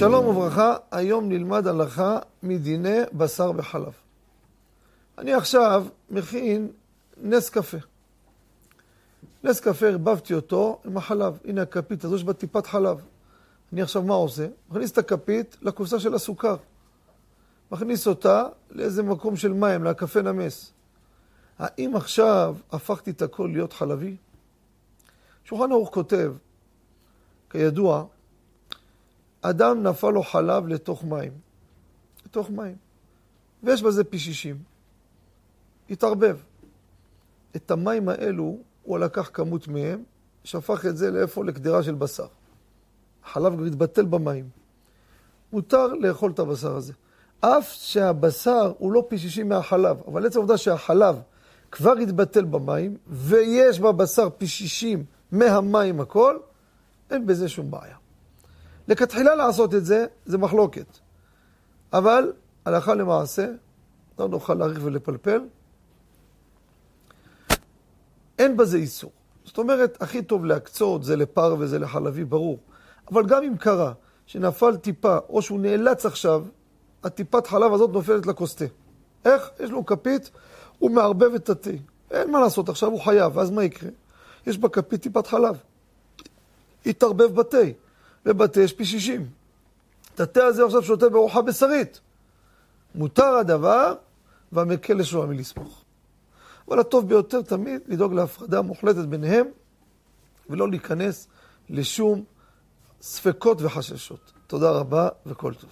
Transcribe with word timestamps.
שלום 0.00 0.26
וברכה, 0.26 0.76
היום 0.90 1.28
נלמד 1.28 1.66
הלכה 1.66 2.18
מדיני 2.42 2.98
בשר 3.12 3.50
וחלב. 3.56 3.92
אני 5.18 5.34
עכשיו 5.34 5.86
מכין 6.10 6.68
נס 7.16 7.50
קפה. 7.50 7.76
נס 9.44 9.60
קפה, 9.60 9.86
ערבבתי 9.86 10.34
אותו 10.34 10.80
עם 10.84 10.96
החלב. 10.96 11.38
הנה 11.44 11.62
הכפית 11.62 12.04
הזו, 12.04 12.16
יש 12.16 12.24
בה 12.24 12.32
טיפת 12.32 12.66
חלב. 12.66 13.00
אני 13.72 13.82
עכשיו 13.82 14.02
מה 14.02 14.14
עושה? 14.14 14.46
מכניס 14.70 14.92
את 14.92 14.98
הכפית 14.98 15.56
לקופסה 15.62 16.00
של 16.00 16.14
הסוכר. 16.14 16.56
מכניס 17.72 18.06
אותה 18.06 18.44
לאיזה 18.70 19.02
מקום 19.02 19.36
של 19.36 19.52
מים, 19.52 19.84
לקפה 19.84 20.22
נמס. 20.22 20.72
האם 21.58 21.96
עכשיו 21.96 22.56
הפכתי 22.72 23.10
את 23.10 23.22
הכל 23.22 23.50
להיות 23.52 23.72
חלבי? 23.72 24.16
שולחן 25.44 25.72
ערוך 25.72 25.94
כותב, 25.94 26.32
כידוע, 27.50 28.04
אדם 29.42 29.82
נפל 29.82 30.10
לו 30.10 30.22
חלב 30.22 30.66
לתוך 30.68 31.04
מים. 31.04 31.32
לתוך 32.26 32.50
מים. 32.50 32.76
ויש 33.62 33.82
בזה 33.82 34.04
פי 34.04 34.18
שישים. 34.18 34.58
התערבב. 35.90 36.36
את 37.56 37.70
המים 37.70 38.08
האלו, 38.08 38.58
הוא 38.82 38.98
לקח 38.98 39.30
כמות 39.32 39.68
מהם, 39.68 40.02
שפך 40.44 40.86
את 40.86 40.96
זה 40.96 41.10
לאיפה? 41.10 41.44
לקדרה 41.44 41.82
של 41.82 41.94
בשר. 41.94 42.26
החלב 43.24 43.56
כבר 43.56 43.64
התבטל 43.64 44.04
במים. 44.04 44.48
מותר 45.52 45.86
לאכול 45.86 46.30
את 46.30 46.38
הבשר 46.38 46.76
הזה. 46.76 46.92
אף 47.40 47.72
שהבשר 47.72 48.72
הוא 48.78 48.92
לא 48.92 49.06
פי 49.08 49.18
שישים 49.18 49.48
מהחלב, 49.48 49.96
אבל 50.06 50.26
עצם 50.26 50.38
העובדה 50.38 50.56
שהחלב 50.56 51.20
כבר 51.70 51.92
התבטל 51.92 52.44
במים, 52.44 52.96
ויש 53.06 53.80
בבשר 53.80 54.30
פי 54.30 54.46
שישים 54.46 55.04
מהמים 55.32 56.00
הכל, 56.00 56.38
אין 57.10 57.26
בזה 57.26 57.48
שום 57.48 57.70
בעיה. 57.70 57.96
לכתחילה 58.90 59.34
לעשות 59.34 59.74
את 59.74 59.84
זה, 59.84 60.06
זה 60.26 60.38
מחלוקת. 60.38 60.98
אבל 61.92 62.32
הלכה 62.64 62.94
למעשה, 62.94 63.46
לא 64.18 64.28
נוכל 64.28 64.54
להאריך 64.54 64.80
ולפלפל, 64.82 65.40
אין 68.38 68.56
בזה 68.56 68.76
איסור. 68.76 69.10
זאת 69.44 69.58
אומרת, 69.58 70.02
הכי 70.02 70.22
טוב 70.22 70.44
להקצות, 70.44 71.04
זה 71.04 71.16
לפר 71.16 71.56
וזה 71.58 71.78
לחלבי, 71.78 72.24
ברור. 72.24 72.58
אבל 73.12 73.26
גם 73.26 73.42
אם 73.42 73.56
קרה 73.56 73.92
שנפל 74.26 74.76
טיפה, 74.76 75.18
או 75.28 75.42
שהוא 75.42 75.60
נאלץ 75.60 76.06
עכשיו, 76.06 76.44
הטיפת 77.04 77.46
חלב 77.46 77.72
הזאת 77.72 77.90
נופלת 77.90 78.26
לכוס 78.26 78.54
תה. 78.54 78.64
איך? 79.24 79.50
יש 79.60 79.70
לו 79.70 79.86
כפית, 79.86 80.30
הוא 80.78 80.90
מערבב 80.90 81.34
את 81.34 81.50
התה. 81.50 81.70
אין 82.10 82.30
מה 82.30 82.40
לעשות, 82.40 82.68
עכשיו 82.68 82.90
הוא 82.90 83.00
חייב, 83.00 83.36
ואז 83.36 83.50
מה 83.50 83.64
יקרה? 83.64 83.90
יש 84.46 84.58
בכפית 84.58 85.02
טיפת 85.02 85.26
חלב. 85.26 85.56
יתערבב 86.84 87.34
בתה. 87.34 87.58
ובתה 88.26 88.60
יש 88.60 88.72
פי 88.72 88.84
שישים. 88.84 89.26
את 90.14 90.20
התה 90.20 90.44
הזה 90.44 90.64
עכשיו 90.64 90.82
שותה 90.82 91.08
בארוחה 91.08 91.42
בשרית. 91.42 92.00
מותר 92.94 93.34
הדבר, 93.34 93.94
והמקל 94.52 94.94
לשוע 94.94 95.26
מלסמוך. 95.26 95.84
אבל 96.68 96.80
הטוב 96.80 97.08
ביותר 97.08 97.42
תמיד 97.42 97.80
לדאוג 97.86 98.12
להפרדה 98.12 98.62
מוחלטת 98.62 99.04
ביניהם, 99.04 99.46
ולא 100.50 100.68
להיכנס 100.68 101.28
לשום 101.70 102.24
ספקות 103.02 103.62
וחששות. 103.62 104.32
תודה 104.46 104.70
רבה 104.70 105.08
וכל 105.26 105.54
טוב. 105.54 105.70